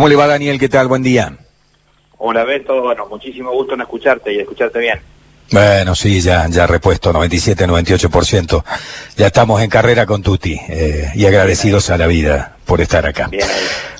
¿Cómo 0.00 0.08
le 0.08 0.16
va 0.16 0.26
Daniel? 0.26 0.58
¿Qué 0.58 0.70
tal? 0.70 0.88
Buen 0.88 1.02
día. 1.02 1.36
Hola 2.16 2.42
Beto, 2.44 2.80
bueno, 2.80 3.06
muchísimo 3.10 3.52
gusto 3.52 3.74
en 3.74 3.82
escucharte 3.82 4.32
y 4.32 4.38
escucharte 4.38 4.78
bien. 4.78 4.98
Bueno, 5.52 5.94
sí, 5.94 6.22
ya, 6.22 6.48
ya 6.48 6.66
repuesto 6.66 7.12
97, 7.12 7.68
98%. 7.68 8.64
Ya 9.18 9.26
estamos 9.26 9.60
en 9.60 9.68
carrera 9.68 10.06
con 10.06 10.22
Tuti 10.22 10.58
eh, 10.70 11.10
y 11.14 11.26
agradecidos 11.26 11.90
a 11.90 11.98
la 11.98 12.06
vida 12.06 12.56
por 12.64 12.80
estar 12.80 13.04
acá. 13.04 13.26
Bien. 13.26 13.46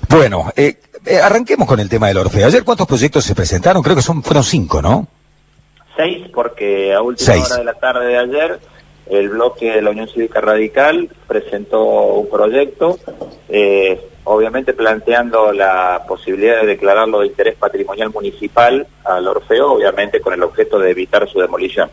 Bueno, 0.08 0.50
eh, 0.56 0.80
eh, 1.04 1.18
arranquemos 1.18 1.68
con 1.68 1.78
el 1.80 1.90
tema 1.90 2.08
del 2.08 2.16
Orfeo. 2.16 2.46
Ayer, 2.46 2.64
¿cuántos 2.64 2.86
proyectos 2.86 3.22
se 3.22 3.34
presentaron? 3.34 3.82
Creo 3.82 3.94
que 3.94 4.00
son 4.00 4.22
fueron 4.22 4.42
cinco, 4.42 4.80
¿no? 4.80 5.06
Seis, 5.98 6.28
porque 6.32 6.94
a 6.94 7.02
última 7.02 7.34
Seis. 7.34 7.44
hora 7.44 7.56
de 7.58 7.64
la 7.64 7.74
tarde 7.74 8.06
de 8.06 8.18
ayer, 8.18 8.58
el 9.10 9.28
bloque 9.28 9.72
de 9.72 9.82
la 9.82 9.90
Unión 9.90 10.08
Cívica 10.08 10.40
Radical 10.40 11.08
presentó 11.26 11.82
un 11.82 12.30
proyecto, 12.30 12.98
eh, 13.48 14.00
obviamente 14.24 14.72
planteando 14.72 15.52
la 15.52 16.04
posibilidad 16.06 16.60
de 16.60 16.68
declararlo 16.68 17.20
de 17.20 17.26
interés 17.26 17.56
patrimonial 17.56 18.10
municipal 18.10 18.86
al 19.04 19.26
Orfeo, 19.26 19.72
obviamente 19.72 20.20
con 20.20 20.32
el 20.32 20.42
objeto 20.42 20.78
de 20.78 20.90
evitar 20.90 21.28
su 21.28 21.40
demolición. 21.40 21.90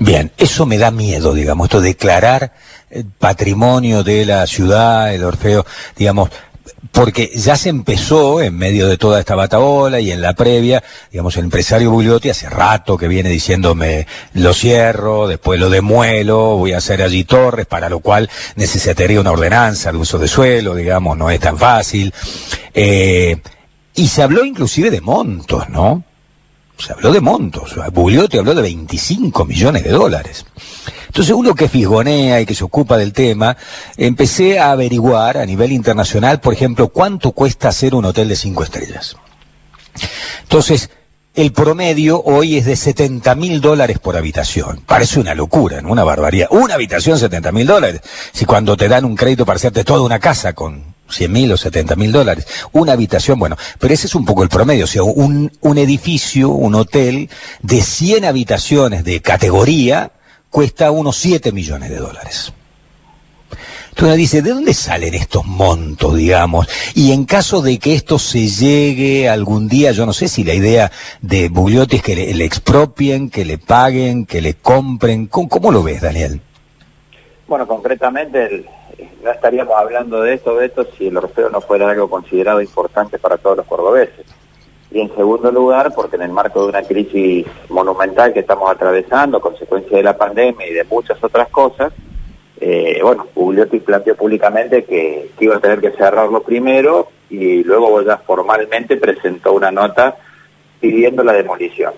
Bien, 0.00 0.30
eso 0.36 0.66
me 0.66 0.78
da 0.78 0.90
miedo, 0.90 1.34
digamos, 1.34 1.66
esto 1.66 1.80
de 1.80 1.88
declarar 1.88 2.52
eh, 2.90 3.04
patrimonio 3.18 4.02
de 4.02 4.24
la 4.26 4.46
ciudad, 4.46 5.14
el 5.14 5.24
Orfeo, 5.24 5.64
digamos, 5.96 6.30
porque 6.90 7.32
ya 7.34 7.56
se 7.56 7.70
empezó 7.70 8.40
en 8.40 8.56
medio 8.56 8.86
de 8.86 8.98
toda 8.98 9.18
esta 9.18 9.34
bataola 9.34 10.00
y 10.00 10.10
en 10.10 10.20
la 10.20 10.34
previa, 10.34 10.82
digamos, 11.10 11.36
el 11.36 11.44
empresario 11.44 11.90
Bugliotti 11.90 12.30
hace 12.30 12.50
rato 12.50 12.98
que 12.98 13.08
viene 13.08 13.30
diciéndome 13.30 14.06
lo 14.34 14.52
cierro, 14.52 15.26
después 15.26 15.58
lo 15.58 15.70
demuelo, 15.70 16.56
voy 16.58 16.72
a 16.72 16.78
hacer 16.78 17.02
allí 17.02 17.24
torres, 17.24 17.66
para 17.66 17.88
lo 17.88 18.00
cual 18.00 18.28
necesitaría 18.56 19.20
una 19.20 19.32
ordenanza 19.32 19.90
de 19.90 19.98
uso 19.98 20.18
de 20.18 20.28
suelo, 20.28 20.74
digamos, 20.74 21.16
no 21.16 21.30
es 21.30 21.40
tan 21.40 21.56
fácil. 21.56 22.12
Eh, 22.74 23.40
y 23.94 24.08
se 24.08 24.22
habló 24.22 24.44
inclusive 24.44 24.90
de 24.90 25.00
montos, 25.00 25.68
¿no? 25.68 26.04
se 26.82 26.92
habló 26.92 27.12
de 27.12 27.20
montos. 27.20 27.74
Bugliotti 27.92 28.38
habló 28.38 28.54
de 28.54 28.62
25 28.62 29.44
millones 29.44 29.84
de 29.84 29.90
dólares. 29.90 30.44
Entonces 31.12 31.34
uno 31.36 31.54
que 31.54 31.68
fisgonea 31.68 32.40
y 32.40 32.46
que 32.46 32.54
se 32.54 32.64
ocupa 32.64 32.96
del 32.96 33.12
tema, 33.12 33.54
empecé 33.98 34.58
a 34.58 34.70
averiguar 34.70 35.36
a 35.36 35.44
nivel 35.44 35.70
internacional, 35.70 36.40
por 36.40 36.54
ejemplo, 36.54 36.88
cuánto 36.88 37.32
cuesta 37.32 37.68
hacer 37.68 37.94
un 37.94 38.06
hotel 38.06 38.28
de 38.28 38.36
cinco 38.36 38.64
estrellas. 38.64 39.16
Entonces, 40.44 40.88
el 41.34 41.52
promedio 41.52 42.22
hoy 42.22 42.56
es 42.56 42.64
de 42.64 42.76
70 42.76 43.34
mil 43.34 43.60
dólares 43.60 43.98
por 43.98 44.16
habitación. 44.16 44.80
Parece 44.86 45.20
una 45.20 45.34
locura, 45.34 45.82
¿no? 45.82 45.92
Una 45.92 46.02
barbaridad. 46.02 46.48
Una 46.50 46.76
habitación, 46.76 47.18
70 47.18 47.52
mil 47.52 47.66
dólares. 47.66 48.00
Si 48.32 48.46
cuando 48.46 48.74
te 48.74 48.88
dan 48.88 49.04
un 49.04 49.14
crédito 49.14 49.44
para 49.44 49.56
hacerte 49.56 49.84
toda 49.84 50.00
una 50.00 50.18
casa 50.18 50.54
con 50.54 50.94
100 51.10 51.30
mil 51.30 51.52
o 51.52 51.58
70 51.58 51.94
mil 51.94 52.10
dólares. 52.10 52.46
Una 52.72 52.94
habitación, 52.94 53.38
bueno, 53.38 53.58
pero 53.78 53.92
ese 53.92 54.06
es 54.06 54.14
un 54.14 54.24
poco 54.24 54.44
el 54.44 54.48
promedio. 54.48 54.84
O 54.84 54.88
sea, 54.88 55.02
un, 55.02 55.52
un 55.60 55.76
edificio, 55.76 56.48
un 56.48 56.74
hotel 56.74 57.28
de 57.60 57.82
100 57.82 58.24
habitaciones 58.24 59.04
de 59.04 59.20
categoría 59.20 60.12
cuesta 60.52 60.90
unos 60.90 61.16
7 61.16 61.50
millones 61.50 61.90
de 61.90 61.96
dólares. 61.96 62.52
Entonces 63.88 64.04
uno 64.04 64.16
dice, 64.16 64.42
¿de 64.42 64.50
dónde 64.50 64.74
salen 64.74 65.14
estos 65.14 65.44
montos, 65.44 66.14
digamos? 66.14 66.66
Y 66.94 67.12
en 67.12 67.24
caso 67.24 67.60
de 67.60 67.78
que 67.78 67.94
esto 67.94 68.18
se 68.18 68.46
llegue 68.46 69.28
algún 69.28 69.68
día, 69.68 69.92
yo 69.92 70.06
no 70.06 70.12
sé 70.12 70.28
si 70.28 70.44
la 70.44 70.54
idea 70.54 70.90
de 71.20 71.48
Bugliotti 71.48 71.96
es 71.96 72.02
que 72.02 72.16
le, 72.16 72.44
expropien, 72.44 73.28
que 73.28 73.44
le 73.44 73.58
paguen, 73.58 74.24
que 74.24 74.40
le 74.40 74.54
compren. 74.54 75.26
¿Cómo, 75.26 75.72
lo 75.72 75.82
ves, 75.82 76.00
Daniel? 76.00 76.40
Bueno, 77.46 77.66
concretamente 77.66 78.64
no 79.22 79.30
estaríamos 79.30 79.74
hablando 79.76 80.22
de 80.22 80.34
esto, 80.34 80.54
Beto, 80.54 80.86
si 80.96 81.08
el 81.08 81.16
Orfeo 81.16 81.50
no 81.50 81.60
fuera 81.60 81.90
algo 81.90 82.08
considerado 82.08 82.62
importante 82.62 83.18
para 83.18 83.36
todos 83.36 83.58
los 83.58 83.66
cordobeses. 83.66 84.24
Y 84.92 85.00
en 85.00 85.14
segundo 85.14 85.50
lugar, 85.50 85.92
porque 85.94 86.16
en 86.16 86.22
el 86.22 86.32
marco 86.32 86.62
de 86.62 86.68
una 86.68 86.82
crisis 86.82 87.46
monumental 87.70 88.32
que 88.32 88.40
estamos 88.40 88.70
atravesando, 88.70 89.40
consecuencia 89.40 89.96
de 89.96 90.02
la 90.02 90.16
pandemia 90.16 90.68
y 90.68 90.74
de 90.74 90.84
muchas 90.84 91.22
otras 91.24 91.48
cosas, 91.48 91.92
eh, 92.60 93.00
bueno, 93.02 93.26
Bugliotti 93.34 93.80
planteó 93.80 94.14
públicamente 94.14 94.84
que, 94.84 95.30
iba 95.40 95.56
a 95.56 95.60
tener 95.60 95.80
que 95.80 95.90
cerrarlo 95.90 96.42
primero 96.42 97.08
y 97.28 97.64
luego 97.64 98.02
ya 98.02 98.18
formalmente 98.18 98.96
presentó 98.98 99.52
una 99.54 99.72
nota 99.72 100.16
pidiendo 100.78 101.24
la 101.24 101.32
demolición. 101.32 101.92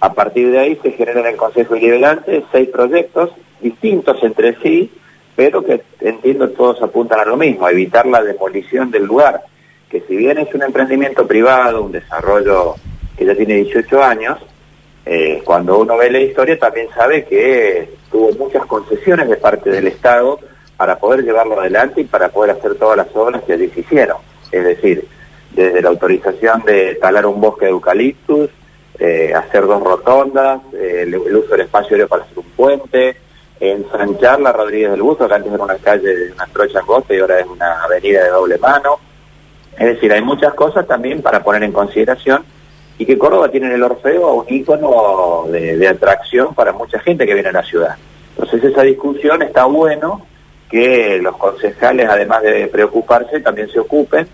A 0.00 0.12
partir 0.12 0.50
de 0.50 0.58
ahí 0.58 0.78
se 0.82 0.92
generan 0.92 1.26
en 1.26 1.32
el 1.32 1.36
Consejo 1.36 1.74
Deliberante 1.74 2.42
seis 2.50 2.68
proyectos 2.70 3.30
distintos 3.60 4.16
entre 4.22 4.56
sí, 4.62 4.90
pero 5.36 5.62
que 5.62 5.82
entiendo 6.00 6.48
todos 6.50 6.82
apuntan 6.82 7.20
a 7.20 7.24
lo 7.26 7.36
mismo, 7.36 7.68
evitar 7.68 8.06
la 8.06 8.22
demolición 8.22 8.90
del 8.90 9.04
lugar, 9.04 9.42
que 9.90 10.00
si 10.02 10.16
bien 10.16 10.38
es 10.38 10.54
un 10.54 10.62
emprendimiento 10.62 11.26
privado, 11.26 11.82
un 11.82 11.92
desarrollo 11.92 12.76
que 13.18 13.26
ya 13.26 13.34
tiene 13.34 13.56
18 13.56 14.02
años, 14.02 14.38
eh, 15.04 15.42
cuando 15.44 15.78
uno 15.78 15.96
ve 15.96 16.10
la 16.10 16.20
historia 16.20 16.56
también 16.58 16.88
sabe 16.94 17.24
que 17.24 17.90
tuvo 18.10 18.30
muchas 18.32 18.64
concesiones 18.66 19.28
de 19.28 19.36
parte 19.36 19.68
del 19.68 19.88
Estado 19.88 20.38
para 20.76 20.98
poder 20.98 21.24
llevarlo 21.24 21.60
adelante 21.60 22.02
y 22.02 22.04
para 22.04 22.28
poder 22.28 22.52
hacer 22.52 22.76
todas 22.76 22.96
las 22.96 23.08
obras 23.14 23.42
que 23.42 23.54
allí 23.54 23.68
se 23.70 23.80
hicieron. 23.80 24.18
Es 24.52 24.64
decir, 24.64 25.06
desde 25.52 25.82
la 25.82 25.88
autorización 25.88 26.62
de 26.64 26.94
talar 26.94 27.26
un 27.26 27.40
bosque 27.40 27.64
de 27.64 27.72
eucaliptus, 27.72 28.50
eh, 28.98 29.32
hacer 29.34 29.66
dos 29.66 29.82
rotondas, 29.82 30.60
eh, 30.72 31.00
el, 31.02 31.16
uso 31.16 31.48
del 31.48 31.62
espacio 31.62 31.94
aéreo 31.94 32.08
para 32.08 32.22
hacer 32.22 32.38
un 32.38 32.50
puente, 32.50 33.16
ensanchar 33.58 34.40
la 34.40 34.52
Rodríguez 34.52 34.92
del 34.92 35.02
Busto, 35.02 35.26
que 35.26 35.34
antes 35.34 35.52
era 35.52 35.64
una 35.64 35.76
calle 35.76 36.14
de 36.14 36.32
una 36.32 36.46
trocha 36.46 36.78
angosta 36.78 37.12
y 37.12 37.18
ahora 37.18 37.40
es 37.40 37.46
una 37.46 37.82
avenida 37.82 38.22
de 38.22 38.30
doble 38.30 38.56
mano. 38.58 39.09
Es 39.80 39.86
decir, 39.86 40.12
hay 40.12 40.20
muchas 40.20 40.52
cosas 40.52 40.86
también 40.86 41.22
para 41.22 41.42
poner 41.42 41.62
en 41.62 41.72
consideración 41.72 42.44
y 42.98 43.06
que 43.06 43.16
Córdoba 43.16 43.50
tiene 43.50 43.68
en 43.68 43.72
el 43.72 43.82
Orfeo 43.82 44.34
un 44.34 44.44
ícono 44.46 45.46
de, 45.50 45.78
de 45.78 45.88
atracción 45.88 46.54
para 46.54 46.74
mucha 46.74 46.98
gente 46.98 47.26
que 47.26 47.32
viene 47.32 47.48
a 47.48 47.52
la 47.52 47.62
ciudad. 47.62 47.96
Entonces 48.36 48.62
esa 48.62 48.82
discusión 48.82 49.40
está 49.40 49.64
bueno 49.64 50.26
que 50.70 51.18
los 51.22 51.34
concejales, 51.38 52.06
además 52.10 52.42
de 52.42 52.66
preocuparse, 52.66 53.40
también 53.40 53.70
se 53.70 53.80
ocupen. 53.80 54.28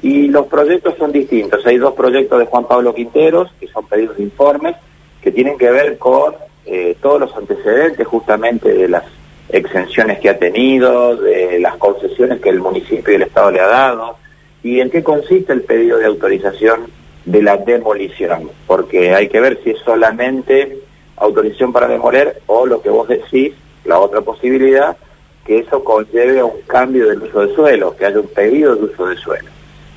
Y 0.00 0.28
los 0.28 0.46
proyectos 0.46 0.94
son 0.96 1.12
distintos. 1.12 1.66
Hay 1.66 1.76
dos 1.76 1.92
proyectos 1.92 2.38
de 2.38 2.46
Juan 2.46 2.64
Pablo 2.64 2.94
Quinteros, 2.94 3.52
que 3.60 3.68
son 3.68 3.86
pedidos 3.86 4.16
de 4.16 4.22
informes, 4.22 4.76
que 5.20 5.30
tienen 5.30 5.58
que 5.58 5.70
ver 5.70 5.98
con 5.98 6.34
eh, 6.64 6.96
todos 7.02 7.20
los 7.20 7.36
antecedentes 7.36 8.06
justamente 8.06 8.72
de 8.72 8.88
las 8.88 9.04
exenciones 9.50 10.20
que 10.20 10.30
ha 10.30 10.38
tenido, 10.38 11.16
de 11.16 11.58
las 11.60 11.76
concesiones 11.76 12.40
que 12.40 12.48
el 12.48 12.60
municipio 12.60 13.12
y 13.12 13.16
el 13.16 13.22
Estado 13.24 13.50
le 13.50 13.60
ha 13.60 13.66
dado, 13.66 14.16
y 14.66 14.80
en 14.80 14.90
qué 14.90 15.02
consiste 15.02 15.52
el 15.52 15.62
pedido 15.62 15.98
de 15.98 16.06
autorización 16.06 16.86
de 17.24 17.42
la 17.42 17.56
demolición, 17.56 18.50
porque 18.66 19.14
hay 19.14 19.28
que 19.28 19.40
ver 19.40 19.58
si 19.62 19.70
es 19.70 19.78
solamente 19.84 20.78
autorización 21.16 21.72
para 21.72 21.88
demoler 21.88 22.40
o 22.46 22.66
lo 22.66 22.80
que 22.82 22.90
vos 22.90 23.08
decís, 23.08 23.52
la 23.84 23.98
otra 24.00 24.20
posibilidad, 24.22 24.96
que 25.44 25.58
eso 25.60 25.82
conlleve 25.84 26.40
a 26.40 26.44
un 26.44 26.60
cambio 26.66 27.08
del 27.08 27.22
uso 27.22 27.46
de 27.46 27.54
suelo, 27.54 27.94
que 27.96 28.06
haya 28.06 28.18
un 28.20 28.28
pedido 28.28 28.74
de 28.74 28.84
uso 28.84 29.06
de 29.06 29.16
suelo. 29.16 29.48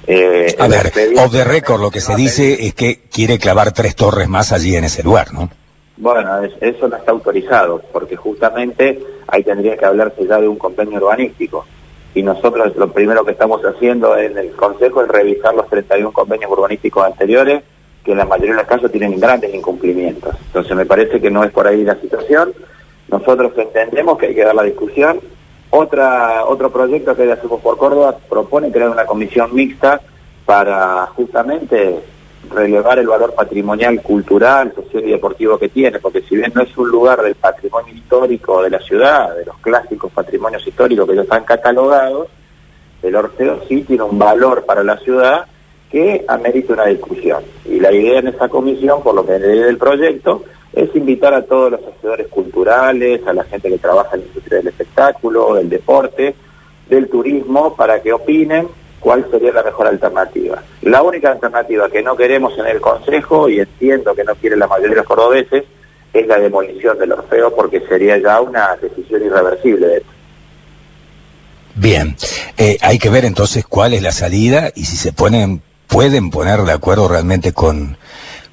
Eh, 0.07 0.55
A 0.59 0.67
ver, 0.67 0.91
off 1.17 1.31
the 1.31 1.43
record 1.43 1.81
lo 1.81 1.91
que 1.91 2.01
se 2.01 2.15
dice 2.15 2.65
es 2.65 2.73
que 2.73 3.01
quiere 3.11 3.37
clavar 3.37 3.71
tres 3.73 3.95
torres 3.95 4.27
más 4.27 4.51
allí 4.51 4.75
en 4.75 4.83
ese 4.85 5.03
lugar, 5.03 5.33
¿no? 5.33 5.49
Bueno, 5.97 6.43
es- 6.43 6.53
eso 6.61 6.87
no 6.87 6.95
está 6.95 7.11
autorizado, 7.11 7.81
porque 7.91 8.15
justamente 8.15 8.99
ahí 9.27 9.43
tendría 9.43 9.75
que 9.77 9.85
hablarse 9.85 10.25
ya 10.27 10.39
de 10.39 10.47
un 10.47 10.57
convenio 10.57 10.97
urbanístico. 10.97 11.65
Y 12.13 12.23
nosotros 12.23 12.75
lo 12.75 12.91
primero 12.91 13.23
que 13.23 13.31
estamos 13.31 13.61
haciendo 13.63 14.17
en 14.17 14.37
el 14.37 14.51
Consejo 14.51 15.01
es 15.03 15.07
revisar 15.07 15.53
los 15.53 15.67
31 15.69 16.11
convenios 16.11 16.51
urbanísticos 16.51 17.05
anteriores, 17.05 17.61
que 18.03 18.11
en 18.11 18.17
la 18.17 18.25
mayoría 18.25 18.55
de 18.55 18.61
los 18.61 18.67
casos 18.67 18.91
tienen 18.91 19.19
grandes 19.19 19.53
incumplimientos. 19.53 20.35
Entonces 20.47 20.75
me 20.75 20.85
parece 20.85 21.21
que 21.21 21.29
no 21.29 21.43
es 21.43 21.51
por 21.51 21.67
ahí 21.67 21.83
la 21.83 21.95
situación. 21.95 22.53
Nosotros 23.09 23.51
entendemos 23.57 24.17
que 24.17 24.27
hay 24.27 24.35
que 24.35 24.43
dar 24.43 24.55
la 24.55 24.63
discusión. 24.63 25.19
Otra, 25.71 26.45
otro 26.45 26.71
proyecto 26.71 27.15
que 27.15 27.31
Hacemos 27.31 27.61
por 27.61 27.77
Córdoba 27.77 28.17
propone 28.27 28.71
crear 28.71 28.89
una 28.89 29.05
comisión 29.05 29.53
mixta 29.53 30.01
para 30.45 31.05
justamente 31.15 31.99
relevar 32.49 32.99
el 32.99 33.07
valor 33.07 33.33
patrimonial, 33.33 34.01
cultural, 34.01 34.73
social 34.73 35.05
y 35.05 35.11
deportivo 35.11 35.57
que 35.57 35.69
tiene, 35.69 35.99
porque 35.99 36.21
si 36.21 36.35
bien 36.35 36.51
no 36.53 36.61
es 36.61 36.77
un 36.77 36.89
lugar 36.89 37.21
del 37.21 37.35
patrimonio 37.35 37.93
histórico 37.93 38.61
de 38.63 38.69
la 38.69 38.79
ciudad, 38.79 39.35
de 39.35 39.45
los 39.45 39.57
clásicos 39.57 40.11
patrimonios 40.11 40.65
históricos 40.65 41.07
que 41.07 41.15
ya 41.15 41.21
están 41.21 41.43
catalogados, 41.43 42.27
el 43.01 43.15
Orfeo 43.15 43.61
sí 43.67 43.81
tiene 43.83 44.03
un 44.03 44.19
valor 44.19 44.65
para 44.65 44.83
la 44.83 44.97
ciudad 44.97 45.45
que 45.89 46.25
amerita 46.27 46.73
una 46.73 46.85
discusión. 46.85 47.43
Y 47.65 47.79
la 47.79 47.91
idea 47.91 48.19
en 48.19 48.27
esa 48.27 48.49
comisión, 48.49 49.01
por 49.01 49.15
lo 49.15 49.25
que 49.25 49.39
leí 49.39 49.59
del 49.59 49.77
proyecto, 49.77 50.43
es 50.73 50.95
invitar 50.95 51.33
a 51.33 51.43
todos 51.43 51.71
los 51.71 51.81
asesores 51.81 52.27
culturales, 52.27 53.25
a 53.25 53.33
la 53.33 53.43
gente 53.43 53.69
que 53.69 53.77
trabaja 53.77 54.15
en 54.15 54.21
la 54.21 54.27
industria 54.27 54.57
del 54.59 54.67
espectáculo, 54.67 55.55
del 55.55 55.69
deporte, 55.69 56.35
del 56.87 57.09
turismo, 57.09 57.75
para 57.75 58.01
que 58.01 58.13
opinen 58.13 58.67
cuál 58.99 59.25
sería 59.31 59.51
la 59.51 59.63
mejor 59.63 59.87
alternativa. 59.87 60.61
La 60.81 61.01
única 61.01 61.31
alternativa 61.31 61.89
que 61.89 62.01
no 62.01 62.15
queremos 62.15 62.57
en 62.57 62.67
el 62.67 62.81
Consejo, 62.81 63.49
y 63.49 63.59
entiendo 63.59 64.13
que 64.13 64.23
no 64.23 64.35
quiere 64.35 64.57
la 64.57 64.67
mayoría 64.67 64.91
de 64.91 64.95
los 64.97 65.07
cordobeses, 65.07 65.63
es 66.13 66.27
la 66.27 66.39
demolición 66.39 66.97
del 66.97 67.11
Orfeo, 67.11 67.55
porque 67.55 67.81
sería 67.87 68.17
ya 68.17 68.41
una 68.41 68.75
decisión 68.81 69.23
irreversible 69.23 69.87
de 69.87 69.97
esto. 69.97 70.09
Bien, 71.75 72.15
eh, 72.57 72.77
hay 72.81 72.99
que 72.99 73.09
ver 73.09 73.25
entonces 73.25 73.65
cuál 73.65 73.93
es 73.93 74.01
la 74.01 74.11
salida 74.11 74.71
y 74.75 74.85
si 74.85 74.97
se 74.97 75.13
ponen 75.13 75.61
pueden 75.87 76.29
poner 76.29 76.61
de 76.61 76.71
acuerdo 76.71 77.07
realmente 77.07 77.51
con, 77.51 77.97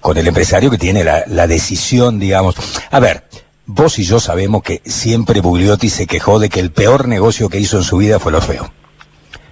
con 0.01 0.17
el 0.17 0.27
empresario 0.27 0.71
que 0.71 0.79
tiene 0.79 1.05
la, 1.05 1.25
la 1.27 1.47
decisión, 1.47 2.19
digamos. 2.19 2.57
A 2.91 2.99
ver, 2.99 3.25
vos 3.67 3.99
y 3.99 4.05
yo 4.05 4.21
sabemos 4.21 4.63
que 4.63 4.81
siempre 4.85 5.41
Bugliotti 5.41 5.91
se 5.91 6.07
quejó 6.07 6.39
de 6.39 6.49
que 6.49 6.61
el 6.61 6.73
peor 6.73 7.09
negocio 7.09 7.49
que 7.49 7.61
hizo 7.61 7.77
en 7.77 7.85
su 7.85 7.99
vida 7.99 8.19
fue 8.19 8.31
el 8.31 8.37
Orfeo. 8.37 8.73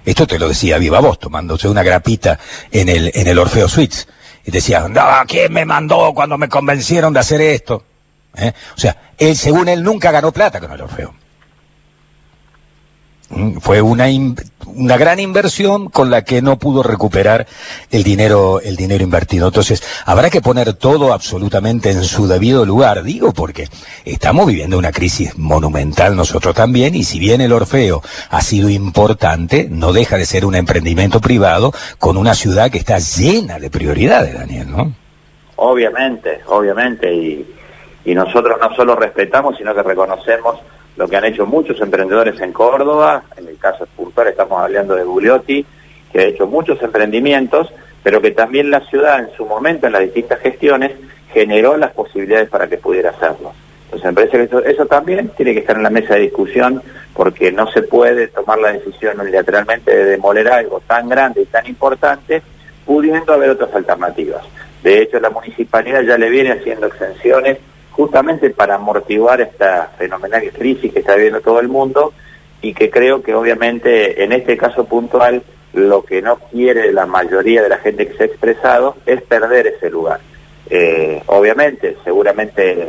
Esto 0.04 0.26
te 0.26 0.38
lo 0.38 0.48
decía 0.48 0.78
viva 0.78 1.00
voz, 1.00 1.18
tomándose 1.18 1.68
una 1.68 1.82
grapita 1.82 2.38
en 2.70 2.88
el, 2.88 3.10
en 3.14 3.26
el 3.26 3.38
Orfeo 3.38 3.68
Suites. 3.68 4.06
Y 4.44 4.50
decía, 4.50 4.86
no, 4.88 5.02
¿quién 5.26 5.52
me 5.52 5.64
mandó 5.64 6.12
cuando 6.14 6.36
me 6.36 6.48
convencieron 6.48 7.12
de 7.14 7.20
hacer 7.20 7.40
esto? 7.40 7.84
¿Eh? 8.36 8.52
O 8.76 8.80
sea, 8.80 9.12
él, 9.16 9.36
según 9.36 9.68
él, 9.68 9.82
nunca 9.82 10.10
ganó 10.10 10.32
plata 10.32 10.60
con 10.60 10.70
el 10.72 10.80
Orfeo. 10.82 11.14
Fue 13.60 13.80
una, 13.80 14.06
una 14.66 14.96
gran 14.96 15.18
inversión 15.18 15.88
con 15.88 16.10
la 16.10 16.22
que 16.22 16.42
no 16.42 16.58
pudo 16.58 16.82
recuperar 16.82 17.46
el 17.90 18.02
dinero, 18.02 18.60
el 18.60 18.76
dinero 18.76 19.02
invertido. 19.02 19.48
Entonces, 19.48 19.82
habrá 20.04 20.30
que 20.30 20.40
poner 20.40 20.74
todo 20.74 21.12
absolutamente 21.12 21.90
en 21.90 22.04
su 22.04 22.28
debido 22.28 22.64
lugar, 22.64 23.02
digo, 23.02 23.32
porque 23.32 23.68
estamos 24.04 24.46
viviendo 24.46 24.78
una 24.78 24.92
crisis 24.92 25.36
monumental 25.38 26.14
nosotros 26.14 26.54
también, 26.54 26.94
y 26.94 27.04
si 27.04 27.18
bien 27.18 27.40
el 27.40 27.52
Orfeo 27.52 28.02
ha 28.30 28.40
sido 28.40 28.68
importante, 28.68 29.68
no 29.70 29.92
deja 29.92 30.16
de 30.16 30.26
ser 30.26 30.44
un 30.44 30.54
emprendimiento 30.54 31.20
privado 31.20 31.72
con 31.98 32.16
una 32.16 32.34
ciudad 32.34 32.70
que 32.70 32.78
está 32.78 32.98
llena 32.98 33.58
de 33.58 33.70
prioridades, 33.70 34.34
Daniel, 34.34 34.70
¿no? 34.70 34.92
Obviamente, 35.56 36.40
obviamente, 36.46 37.12
y 38.04 38.14
nosotros 38.14 38.58
no 38.60 38.74
solo 38.76 38.96
respetamos, 38.96 39.56
sino 39.56 39.74
que 39.74 39.82
reconocemos 39.82 40.60
lo 40.96 41.08
que 41.08 41.16
han 41.16 41.24
hecho 41.24 41.46
muchos 41.46 41.80
emprendedores 41.80 42.40
en 42.40 42.52
Córdoba, 42.52 43.24
en 43.36 43.48
el 43.48 43.58
caso 43.58 43.86
puntual 43.96 44.28
estamos 44.28 44.60
hablando 44.60 44.94
de 44.94 45.04
Bugliotti, 45.04 45.66
que 46.12 46.18
ha 46.20 46.24
hecho 46.24 46.46
muchos 46.46 46.80
emprendimientos, 46.82 47.72
pero 48.02 48.20
que 48.20 48.30
también 48.30 48.70
la 48.70 48.80
ciudad 48.80 49.18
en 49.18 49.34
su 49.36 49.44
momento, 49.44 49.86
en 49.86 49.94
las 49.94 50.02
distintas 50.02 50.40
gestiones, 50.40 50.92
generó 51.32 51.76
las 51.76 51.92
posibilidades 51.92 52.48
para 52.48 52.68
que 52.68 52.78
pudiera 52.78 53.10
hacerlo. 53.10 53.52
Entonces 53.90 54.32
me 54.32 54.48
que 54.48 54.70
eso 54.70 54.86
también 54.86 55.28
tiene 55.36 55.52
que 55.52 55.60
estar 55.60 55.76
en 55.76 55.82
la 55.82 55.90
mesa 55.90 56.14
de 56.14 56.20
discusión, 56.20 56.82
porque 57.14 57.50
no 57.50 57.66
se 57.70 57.82
puede 57.82 58.28
tomar 58.28 58.58
la 58.58 58.72
decisión 58.72 59.20
unilateralmente 59.20 59.94
de 59.94 60.04
demoler 60.04 60.48
algo 60.48 60.80
tan 60.86 61.08
grande 61.08 61.42
y 61.42 61.46
tan 61.46 61.66
importante, 61.66 62.42
pudiendo 62.84 63.32
haber 63.32 63.50
otras 63.50 63.74
alternativas. 63.74 64.44
De 64.82 65.02
hecho, 65.02 65.18
la 65.18 65.30
municipalidad 65.30 66.02
ya 66.02 66.18
le 66.18 66.28
viene 66.28 66.52
haciendo 66.52 66.86
exenciones 66.86 67.58
justamente 67.96 68.50
para 68.50 68.74
amortiguar 68.74 69.40
esta 69.40 69.92
fenomenal 69.96 70.50
crisis 70.52 70.92
que 70.92 70.98
está 70.98 71.14
viviendo 71.14 71.40
todo 71.40 71.60
el 71.60 71.68
mundo 71.68 72.12
y 72.60 72.74
que 72.74 72.90
creo 72.90 73.22
que 73.22 73.34
obviamente 73.34 74.24
en 74.24 74.32
este 74.32 74.56
caso 74.56 74.84
puntual 74.84 75.42
lo 75.74 76.04
que 76.04 76.20
no 76.20 76.36
quiere 76.50 76.92
la 76.92 77.06
mayoría 77.06 77.62
de 77.62 77.68
la 77.68 77.78
gente 77.78 78.08
que 78.08 78.16
se 78.16 78.24
ha 78.24 78.26
expresado 78.26 78.96
es 79.06 79.22
perder 79.22 79.68
ese 79.68 79.90
lugar. 79.90 80.20
Eh, 80.70 81.22
obviamente, 81.26 81.96
seguramente 82.04 82.88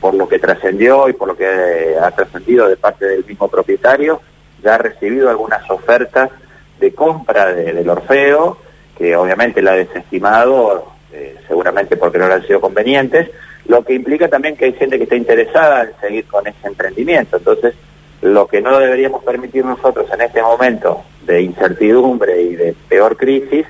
por 0.00 0.14
lo 0.14 0.28
que 0.28 0.38
trascendió 0.38 1.08
y 1.08 1.14
por 1.14 1.28
lo 1.28 1.36
que 1.36 1.96
ha 2.00 2.10
trascendido 2.10 2.68
de 2.68 2.76
parte 2.76 3.06
del 3.06 3.24
mismo 3.24 3.48
propietario, 3.48 4.20
ya 4.62 4.74
ha 4.74 4.78
recibido 4.78 5.30
algunas 5.30 5.68
ofertas 5.70 6.30
de 6.78 6.94
compra 6.94 7.52
del 7.54 7.88
Orfeo, 7.88 8.58
que 8.96 9.16
obviamente 9.16 9.62
la 9.62 9.72
ha 9.72 9.76
desestimado, 9.76 10.92
eh, 11.12 11.36
seguramente 11.48 11.96
porque 11.96 12.18
no 12.18 12.28
le 12.28 12.34
han 12.34 12.46
sido 12.46 12.60
convenientes, 12.60 13.30
lo 13.66 13.84
que 13.84 13.94
implica 13.94 14.28
también 14.28 14.56
que 14.56 14.66
hay 14.66 14.72
gente 14.74 14.98
que 14.98 15.04
está 15.04 15.16
interesada 15.16 15.84
en 15.84 16.00
seguir 16.00 16.26
con 16.26 16.46
ese 16.46 16.66
emprendimiento. 16.66 17.38
Entonces, 17.38 17.74
lo 18.20 18.46
que 18.46 18.60
no 18.60 18.78
deberíamos 18.78 19.22
permitir 19.24 19.64
nosotros 19.64 20.06
en 20.12 20.20
este 20.20 20.42
momento 20.42 21.02
de 21.26 21.42
incertidumbre 21.42 22.40
y 22.42 22.56
de 22.56 22.74
peor 22.88 23.16
crisis 23.16 23.66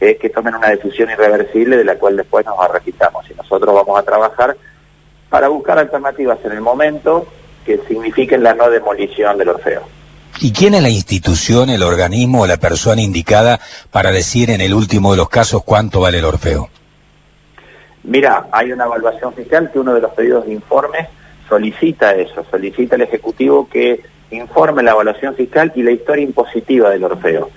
es 0.00 0.18
que 0.18 0.30
tomen 0.30 0.54
una 0.54 0.68
decisión 0.68 1.10
irreversible 1.10 1.76
de 1.76 1.84
la 1.84 1.96
cual 1.96 2.16
después 2.16 2.44
nos 2.44 2.58
arrequitamos. 2.58 3.24
Y 3.30 3.34
nosotros 3.34 3.74
vamos 3.74 3.98
a 3.98 4.02
trabajar 4.02 4.56
para 5.28 5.48
buscar 5.48 5.78
alternativas 5.78 6.38
en 6.44 6.52
el 6.52 6.60
momento 6.60 7.26
que 7.64 7.80
signifiquen 7.88 8.42
la 8.42 8.54
no 8.54 8.68
demolición 8.68 9.38
del 9.38 9.48
Orfeo. 9.50 9.82
¿Y 10.40 10.52
quién 10.52 10.74
es 10.74 10.82
la 10.82 10.90
institución, 10.90 11.70
el 11.70 11.82
organismo 11.82 12.42
o 12.42 12.46
la 12.46 12.56
persona 12.56 13.00
indicada 13.00 13.60
para 13.90 14.10
decir 14.10 14.50
en 14.50 14.60
el 14.60 14.74
último 14.74 15.12
de 15.12 15.18
los 15.18 15.28
casos 15.28 15.62
cuánto 15.64 16.00
vale 16.00 16.18
el 16.18 16.24
Orfeo? 16.24 16.68
Mira, 18.04 18.48
hay 18.52 18.70
una 18.70 18.84
evaluación 18.84 19.32
fiscal 19.32 19.70
que 19.72 19.78
uno 19.78 19.94
de 19.94 20.02
los 20.02 20.12
pedidos 20.12 20.44
de 20.44 20.52
informes 20.52 21.08
solicita 21.48 22.14
eso, 22.14 22.44
solicita 22.50 22.96
al 22.96 23.02
Ejecutivo 23.02 23.68
que 23.68 24.00
informe 24.30 24.82
la 24.82 24.92
evaluación 24.92 25.34
fiscal 25.34 25.72
y 25.74 25.82
la 25.82 25.92
historia 25.92 26.24
impositiva 26.24 26.90
del 26.90 27.04
Orfeo. 27.04 27.50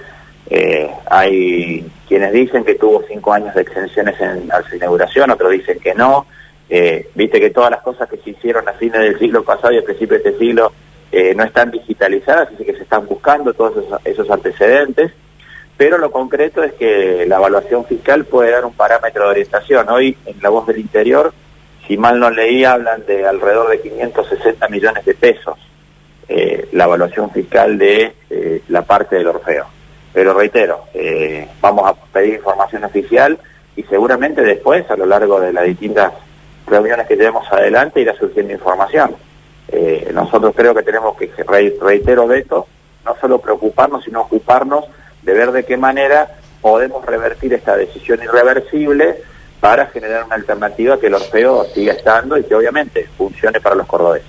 Eh, 0.49 0.89
hay 1.09 1.85
quienes 2.07 2.31
dicen 2.31 2.63
que 2.63 2.75
tuvo 2.75 3.03
cinco 3.07 3.33
años 3.33 3.53
de 3.55 3.61
exenciones 3.61 4.15
en, 4.21 4.49
su 4.69 4.75
inauguración, 4.77 5.31
otros 5.31 5.51
dicen 5.51 5.79
que 5.79 5.93
no. 5.93 6.25
Eh, 6.69 7.09
viste 7.15 7.39
que 7.39 7.49
todas 7.49 7.71
las 7.71 7.81
cosas 7.81 8.09
que 8.09 8.17
se 8.17 8.29
hicieron 8.29 8.67
a 8.67 8.73
fines 8.73 8.99
del 9.01 9.19
siglo 9.19 9.43
pasado 9.43 9.73
y 9.73 9.77
a 9.77 9.83
principios 9.83 10.23
de 10.23 10.29
este 10.29 10.39
siglo 10.39 10.71
eh, 11.11 11.33
no 11.35 11.43
están 11.43 11.71
digitalizadas, 11.71 12.49
así 12.53 12.63
que 12.63 12.73
se 12.73 12.83
están 12.83 13.05
buscando 13.05 13.53
todos 13.53 13.83
esos 14.05 14.29
antecedentes 14.29 15.11
pero 15.77 15.99
lo 15.99 16.11
concreto 16.11 16.63
es 16.63 16.73
que 16.73 17.25
la 17.27 17.37
evaluación 17.37 17.85
fiscal 17.85 18.25
puede 18.25 18.51
dar 18.51 18.65
un 18.65 18.73
parámetro 18.73 19.23
de 19.23 19.29
orientación. 19.29 19.87
Hoy, 19.89 20.17
en 20.25 20.41
La 20.41 20.49
Voz 20.49 20.65
del 20.65 20.79
Interior, 20.79 21.31
si 21.87 21.97
mal 21.97 22.19
no 22.19 22.29
leí, 22.31 22.65
hablan 22.65 23.05
de 23.05 23.25
alrededor 23.25 23.69
de 23.69 23.81
560 23.81 24.67
millones 24.69 25.05
de 25.05 25.13
pesos 25.13 25.57
eh, 26.29 26.67
la 26.73 26.83
evaluación 26.83 27.31
fiscal 27.31 27.77
de 27.77 28.13
eh, 28.29 28.61
la 28.67 28.81
parte 28.81 29.15
del 29.15 29.27
Orfeo. 29.27 29.65
Pero 30.11 30.33
reitero, 30.33 30.85
eh, 30.93 31.47
vamos 31.61 31.89
a 31.89 31.93
pedir 31.93 32.33
información 32.33 32.83
oficial 32.83 33.39
y 33.77 33.83
seguramente 33.83 34.41
después, 34.41 34.89
a 34.91 34.97
lo 34.97 35.05
largo 35.05 35.39
de 35.39 35.53
las 35.53 35.63
distintas 35.63 36.11
reuniones 36.65 37.07
que 37.07 37.15
tenemos 37.15 37.49
adelante, 37.49 38.01
irá 38.01 38.13
surgiendo 38.15 38.51
información. 38.51 39.15
nosotros 40.13 40.53
creo 40.55 40.73
que 40.73 40.83
tenemos 40.83 41.15
que, 41.15 41.31
reitero, 41.79 42.27
Beto, 42.27 42.67
no 43.05 43.15
solo 43.21 43.39
preocuparnos, 43.39 44.03
sino 44.03 44.21
ocuparnos 44.21 44.85
de 45.21 45.33
ver 45.33 45.51
de 45.51 45.65
qué 45.65 45.77
manera 45.77 46.37
podemos 46.61 47.05
revertir 47.05 47.53
esta 47.53 47.75
decisión 47.75 48.21
irreversible 48.21 49.17
para 49.59 49.87
generar 49.87 50.25
una 50.25 50.35
alternativa 50.35 50.99
que 50.99 51.07
el 51.07 51.15
Orfeo 51.15 51.65
siga 51.73 51.93
estando 51.93 52.37
y 52.37 52.43
que 52.43 52.55
obviamente 52.55 53.07
funcione 53.17 53.59
para 53.59 53.75
los 53.75 53.87
cordobeses. 53.87 54.27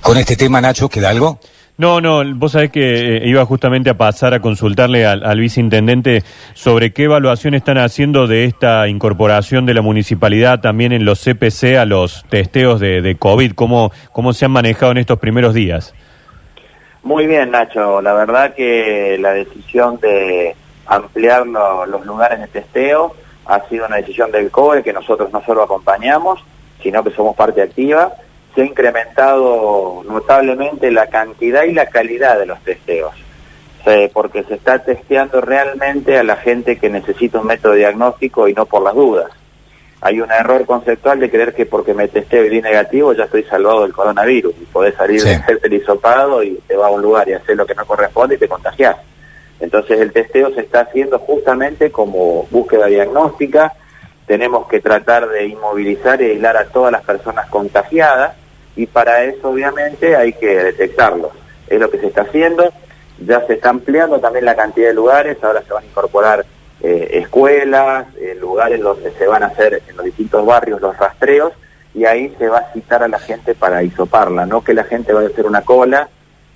Con 0.00 0.16
este 0.16 0.36
tema, 0.36 0.60
Nacho, 0.60 0.88
¿queda 0.88 1.10
algo? 1.10 1.38
No, 1.76 2.00
no, 2.00 2.24
vos 2.34 2.52
sabés 2.52 2.72
que 2.72 3.18
eh, 3.18 3.28
iba 3.28 3.44
justamente 3.44 3.88
a 3.88 3.96
pasar 3.96 4.34
a 4.34 4.40
consultarle 4.40 5.06
al, 5.06 5.38
viceintendente 5.38 6.24
sobre 6.54 6.92
qué 6.92 7.04
evaluación 7.04 7.54
están 7.54 7.78
haciendo 7.78 8.26
de 8.26 8.44
esta 8.44 8.88
incorporación 8.88 9.64
de 9.64 9.74
la 9.74 9.82
municipalidad 9.82 10.60
también 10.60 10.90
en 10.90 11.04
los 11.04 11.22
CPC 11.22 11.76
a 11.78 11.84
los 11.84 12.24
testeos 12.28 12.80
de, 12.80 13.00
de 13.00 13.14
COVID, 13.14 13.52
cómo, 13.52 13.92
cómo 14.10 14.32
se 14.32 14.46
han 14.46 14.50
manejado 14.50 14.90
en 14.90 14.98
estos 14.98 15.20
primeros 15.20 15.54
días. 15.54 15.94
Muy 17.08 17.26
bien, 17.26 17.52
Nacho. 17.52 18.02
La 18.02 18.12
verdad 18.12 18.52
que 18.54 19.16
la 19.18 19.32
decisión 19.32 19.98
de 19.98 20.54
ampliar 20.84 21.46
los 21.46 22.04
lugares 22.04 22.38
de 22.38 22.48
testeo 22.48 23.14
ha 23.46 23.66
sido 23.66 23.86
una 23.86 23.96
decisión 23.96 24.30
del 24.30 24.50
COE 24.50 24.82
que 24.82 24.92
nosotros 24.92 25.32
no 25.32 25.42
solo 25.42 25.62
acompañamos, 25.62 26.44
sino 26.82 27.02
que 27.02 27.10
somos 27.12 27.34
parte 27.34 27.62
activa. 27.62 28.12
Se 28.54 28.60
ha 28.60 28.66
incrementado 28.66 30.02
notablemente 30.06 30.90
la 30.90 31.06
cantidad 31.06 31.62
y 31.62 31.72
la 31.72 31.86
calidad 31.86 32.38
de 32.38 32.44
los 32.44 32.60
testeos, 32.60 33.14
porque 34.12 34.42
se 34.42 34.56
está 34.56 34.80
testeando 34.80 35.40
realmente 35.40 36.18
a 36.18 36.22
la 36.22 36.36
gente 36.36 36.76
que 36.76 36.90
necesita 36.90 37.40
un 37.40 37.46
método 37.46 37.72
diagnóstico 37.72 38.48
y 38.48 38.52
no 38.52 38.66
por 38.66 38.82
las 38.82 38.94
dudas 38.94 39.30
hay 40.00 40.20
un 40.20 40.30
error 40.30 40.64
conceptual 40.64 41.18
de 41.18 41.30
creer 41.30 41.54
que 41.54 41.66
porque 41.66 41.92
me 41.92 42.06
testé 42.08 42.46
y 42.46 42.48
di 42.48 42.62
negativo 42.62 43.12
ya 43.12 43.24
estoy 43.24 43.42
salvado 43.44 43.82
del 43.82 43.92
coronavirus 43.92 44.54
y 44.60 44.64
podés 44.66 44.94
salir 44.94 45.22
de 45.22 45.34
hacerte 45.34 45.66
el 45.66 45.74
hisopado 45.74 46.42
y 46.42 46.54
te 46.68 46.76
va 46.76 46.86
a 46.86 46.90
un 46.90 47.02
lugar 47.02 47.28
y 47.28 47.32
hacer 47.32 47.56
lo 47.56 47.66
que 47.66 47.74
no 47.74 47.84
corresponde 47.84 48.36
y 48.36 48.38
te 48.38 48.48
contagias. 48.48 48.96
Entonces 49.58 50.00
el 50.00 50.12
testeo 50.12 50.54
se 50.54 50.60
está 50.60 50.82
haciendo 50.82 51.18
justamente 51.18 51.90
como 51.90 52.46
búsqueda 52.50 52.86
diagnóstica, 52.86 53.72
tenemos 54.26 54.68
que 54.68 54.80
tratar 54.80 55.28
de 55.28 55.46
inmovilizar 55.46 56.20
y 56.22 56.26
aislar 56.26 56.56
a 56.56 56.66
todas 56.66 56.92
las 56.92 57.02
personas 57.02 57.48
contagiadas 57.48 58.36
y 58.76 58.86
para 58.86 59.24
eso 59.24 59.50
obviamente 59.50 60.14
hay 60.14 60.32
que 60.32 60.62
detectarlos. 60.62 61.32
Es 61.66 61.80
lo 61.80 61.90
que 61.90 61.98
se 61.98 62.06
está 62.06 62.22
haciendo, 62.22 62.72
ya 63.18 63.44
se 63.46 63.54
está 63.54 63.70
ampliando 63.70 64.20
también 64.20 64.44
la 64.44 64.54
cantidad 64.54 64.88
de 64.88 64.94
lugares, 64.94 65.38
ahora 65.42 65.62
se 65.62 65.72
van 65.72 65.82
a 65.82 65.86
incorporar 65.86 66.46
eh, 66.80 67.08
escuelas, 67.14 68.06
eh, 68.16 68.36
lugares 68.40 68.80
donde 68.80 69.10
se 69.12 69.26
van 69.26 69.42
a 69.42 69.46
hacer 69.46 69.82
en 69.88 69.96
los 69.96 70.04
distintos 70.04 70.44
barrios 70.46 70.80
los 70.80 70.96
rastreos 70.96 71.52
y 71.94 72.04
ahí 72.04 72.34
se 72.38 72.48
va 72.48 72.58
a 72.58 72.72
citar 72.72 73.02
a 73.02 73.08
la 73.08 73.18
gente 73.18 73.54
para 73.54 73.82
hisoparla, 73.82 74.46
no 74.46 74.62
que 74.62 74.74
la 74.74 74.84
gente 74.84 75.12
vaya 75.12 75.28
a 75.28 75.30
hacer 75.30 75.46
una 75.46 75.62
cola 75.62 76.08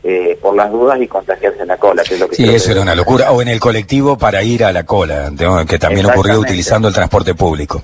eh, 0.04 0.36
por 0.42 0.56
las 0.56 0.70
dudas 0.72 1.00
y 1.00 1.06
contagiarse 1.06 1.62
en 1.62 1.68
la 1.68 1.76
cola, 1.76 2.02
que 2.02 2.14
es 2.14 2.20
lo 2.20 2.28
que 2.28 2.34
Sí, 2.34 2.48
eso 2.48 2.72
era 2.72 2.80
una 2.80 2.96
locura. 2.96 3.30
O 3.30 3.40
en 3.40 3.46
el 3.46 3.60
colectivo 3.60 4.18
para 4.18 4.42
ir 4.42 4.64
a 4.64 4.72
la 4.72 4.84
cola, 4.84 5.30
que 5.68 5.78
también 5.78 6.06
ocurrió 6.06 6.40
utilizando 6.40 6.88
el 6.88 6.94
transporte 6.94 7.34
público. 7.36 7.82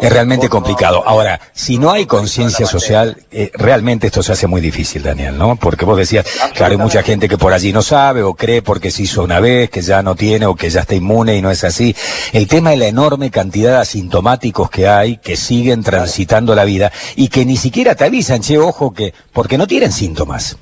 es 0.00 0.10
realmente 0.10 0.48
complicado. 0.48 1.02
Ahora, 1.06 1.38
si 1.52 1.76
no 1.76 1.92
hay 1.92 2.06
conciencia 2.06 2.64
social, 2.64 3.18
eh, 3.30 3.50
realmente 3.52 4.06
esto 4.06 4.22
se 4.22 4.32
hace 4.32 4.46
muy 4.46 4.62
difícil, 4.62 5.02
Daniel, 5.02 5.36
¿no? 5.36 5.56
Porque 5.56 5.84
vos 5.84 5.98
decías, 5.98 6.26
claro, 6.54 6.72
hay 6.72 6.78
mucha 6.78 7.02
gente 7.02 7.28
que 7.28 7.36
por 7.36 7.52
allí 7.52 7.70
no 7.70 7.82
sabe 7.82 8.22
o 8.22 8.32
cree 8.32 8.62
porque 8.62 8.90
se 8.90 9.02
hizo 9.02 9.22
una 9.22 9.38
vez, 9.38 9.68
que 9.68 9.82
ya 9.82 10.02
no 10.02 10.14
tiene 10.14 10.46
o 10.46 10.54
que 10.54 10.70
ya 10.70 10.80
está 10.80 10.94
inmune 10.94 11.36
y 11.36 11.42
no 11.42 11.50
es 11.50 11.64
así. 11.64 11.94
El 12.32 12.48
tema 12.48 12.72
es 12.72 12.78
la 12.78 12.86
enorme 12.86 13.30
cantidad 13.30 13.72
de 13.72 13.78
asintomáticos 13.78 14.70
que 14.70 14.88
hay, 14.88 15.18
que 15.18 15.36
siguen 15.36 15.82
transitando 15.82 16.54
la 16.54 16.64
vida 16.64 16.90
y 17.14 17.28
que 17.28 17.44
ni 17.44 17.58
siquiera 17.58 17.94
te 17.94 18.04
avisan, 18.04 18.40
che, 18.40 18.56
ojo, 18.56 18.94
que, 18.94 19.12
porque 19.34 19.58
no 19.58 19.66
tienen 19.66 19.92
síntomas. 19.92 20.56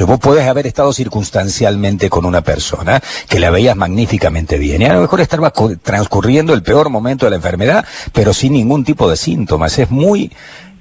Vos 0.00 0.18
podés 0.18 0.46
haber 0.48 0.66
estado 0.66 0.92
circunstancialmente 0.92 2.10
con 2.10 2.24
una 2.26 2.42
persona 2.42 3.00
que 3.28 3.38
la 3.38 3.50
veías 3.50 3.76
magníficamente 3.76 4.58
bien 4.58 4.82
y 4.82 4.86
a 4.86 4.94
lo 4.94 5.00
mejor 5.00 5.20
estaba 5.20 5.52
transcurriendo 5.82 6.52
el 6.52 6.62
peor 6.62 6.90
momento 6.90 7.26
de 7.26 7.30
la 7.30 7.36
enfermedad, 7.36 7.84
pero 8.12 8.34
sin 8.34 8.54
ningún 8.54 8.84
tipo 8.84 9.08
de 9.08 9.16
síntomas. 9.16 9.78
Es 9.78 9.90
muy 9.90 10.32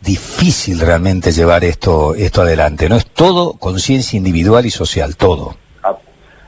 difícil 0.02 0.80
realmente 0.80 1.32
llevar 1.32 1.64
esto, 1.64 2.16
esto 2.16 2.42
adelante. 2.42 2.90
No 2.90 2.96
es 2.96 3.06
todo 3.06 3.54
conciencia 3.54 4.18
individual 4.18 4.66
y 4.66 4.72
social, 4.72 5.16
todo. 5.16 5.56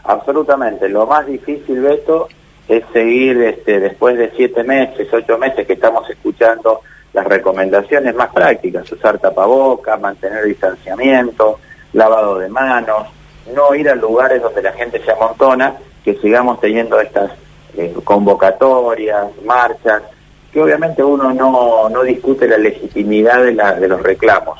Absolutamente. 0.04 0.90
Lo 0.90 1.06
más 1.06 1.26
difícil, 1.26 1.82
de 1.82 1.94
esto 1.94 2.28
es 2.68 2.84
seguir 2.94 3.38
este, 3.42 3.80
después 3.80 4.18
de 4.18 4.32
siete 4.36 4.64
meses, 4.64 5.08
ocho 5.14 5.38
meses 5.38 5.66
que 5.66 5.74
estamos 5.74 6.10
escuchando 6.10 6.82
las 7.14 7.26
recomendaciones 7.26 8.14
más 8.14 8.34
prácticas, 8.34 8.92
usar 8.92 9.20
tapaboca, 9.20 9.98
mantener 9.98 10.44
distanciamiento, 10.44 11.60
lavado 11.96 12.38
de 12.40 12.50
manos, 12.50 13.08
no 13.54 13.74
ir 13.74 13.90
a 13.90 13.96
lugares 13.96 14.42
donde 14.42 14.62
la 14.62 14.74
gente 14.74 15.02
se 15.04 15.12
amontona, 15.12 15.76
que 16.04 16.16
sigamos 16.16 16.60
teniendo 16.60 17.00
estas 17.00 17.32
eh, 17.78 17.96
convocatorias, 18.04 19.28
marchas, 19.44 20.04
que 20.52 20.62
obviamente 20.62 21.04
uno 21.04 21.34
no, 21.34 21.90
no 21.90 22.04
discute 22.04 22.48
la 22.48 22.58
legitimidad 22.58 23.44
de, 23.44 23.54
la, 23.54 23.74
de 23.74 23.88
los 23.88 24.04
reclamos, 24.04 24.60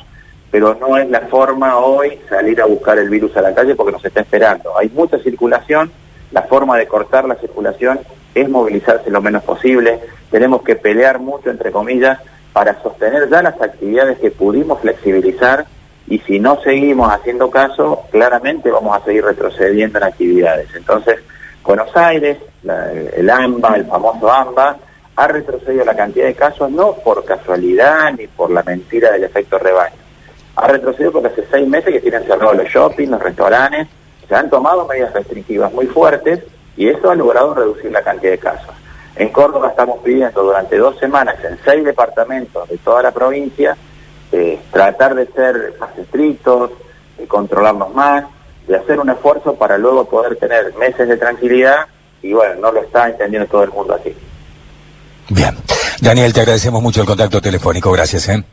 pero 0.50 0.74
no 0.74 0.96
es 0.96 1.08
la 1.10 1.20
forma 1.22 1.76
hoy 1.76 2.18
salir 2.28 2.60
a 2.60 2.66
buscar 2.66 2.98
el 2.98 3.10
virus 3.10 3.36
a 3.36 3.42
la 3.42 3.54
calle 3.54 3.74
porque 3.74 3.92
nos 3.92 4.04
está 4.04 4.20
esperando. 4.20 4.76
Hay 4.78 4.88
mucha 4.88 5.18
circulación, 5.18 5.90
la 6.32 6.42
forma 6.42 6.76
de 6.78 6.86
cortar 6.86 7.26
la 7.26 7.36
circulación 7.36 8.00
es 8.34 8.48
movilizarse 8.48 9.10
lo 9.10 9.20
menos 9.22 9.44
posible, 9.44 10.00
tenemos 10.30 10.62
que 10.62 10.76
pelear 10.76 11.18
mucho, 11.18 11.50
entre 11.50 11.70
comillas, 11.70 12.18
para 12.52 12.80
sostener 12.82 13.28
ya 13.28 13.42
las 13.42 13.60
actividades 13.60 14.18
que 14.18 14.30
pudimos 14.30 14.80
flexibilizar 14.80 15.66
y 16.08 16.18
si 16.20 16.38
no 16.38 16.60
seguimos 16.62 17.12
haciendo 17.12 17.50
caso, 17.50 18.04
claramente 18.10 18.70
vamos 18.70 18.96
a 18.96 19.04
seguir 19.04 19.24
retrocediendo 19.24 19.98
en 19.98 20.04
actividades. 20.04 20.68
Entonces, 20.74 21.18
Buenos 21.64 21.94
Aires, 21.96 22.38
el 23.16 23.28
AMBA, 23.28 23.76
el 23.76 23.86
famoso 23.86 24.30
AMBA, 24.30 24.76
ha 25.16 25.26
retrocedido 25.26 25.84
la 25.84 25.96
cantidad 25.96 26.26
de 26.26 26.34
casos 26.34 26.70
no 26.70 26.92
por 26.92 27.24
casualidad 27.24 28.12
ni 28.16 28.28
por 28.28 28.50
la 28.50 28.62
mentira 28.62 29.10
del 29.10 29.24
efecto 29.24 29.58
rebaño. 29.58 29.96
Ha 30.54 30.68
retrocedido 30.68 31.12
porque 31.12 31.28
hace 31.28 31.44
seis 31.50 31.66
meses 31.66 31.92
que 31.92 32.00
tienen 32.00 32.24
cerrados 32.24 32.56
los 32.56 32.68
shopping, 32.68 33.08
los 33.08 33.22
restaurantes, 33.22 33.88
se 34.28 34.34
han 34.34 34.48
tomado 34.48 34.86
medidas 34.86 35.12
restrictivas 35.12 35.72
muy 35.72 35.86
fuertes 35.86 36.40
y 36.76 36.88
eso 36.88 37.10
ha 37.10 37.14
logrado 37.14 37.54
reducir 37.54 37.90
la 37.90 38.02
cantidad 38.02 38.32
de 38.32 38.38
casos. 38.38 38.74
En 39.16 39.30
Córdoba 39.30 39.70
estamos 39.70 39.98
pidiendo 40.04 40.42
durante 40.42 40.76
dos 40.76 40.98
semanas 40.98 41.36
en 41.42 41.58
seis 41.64 41.84
departamentos 41.84 42.68
de 42.68 42.76
toda 42.78 43.02
la 43.02 43.12
provincia 43.12 43.76
eh, 44.36 44.60
tratar 44.70 45.14
de 45.14 45.26
ser 45.28 45.74
más 45.80 45.96
estrictos, 45.96 46.70
de 47.16 47.26
controlarnos 47.26 47.94
más, 47.94 48.24
de 48.68 48.76
hacer 48.76 49.00
un 49.00 49.08
esfuerzo 49.08 49.54
para 49.54 49.78
luego 49.78 50.04
poder 50.04 50.36
tener 50.36 50.74
meses 50.74 51.08
de 51.08 51.16
tranquilidad 51.16 51.86
y 52.22 52.34
bueno, 52.34 52.60
no 52.60 52.72
lo 52.72 52.82
está 52.82 53.08
entendiendo 53.08 53.48
todo 53.48 53.64
el 53.64 53.70
mundo 53.70 53.94
así. 53.94 54.14
Bien. 55.30 55.56
Daniel, 56.02 56.34
te 56.34 56.40
agradecemos 56.40 56.82
mucho 56.82 57.00
el 57.00 57.06
contacto 57.06 57.40
telefónico. 57.40 57.90
Gracias. 57.92 58.28
¿eh? 58.28 58.44